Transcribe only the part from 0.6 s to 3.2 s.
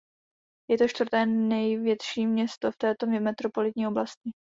Je to čtvrté největší město v této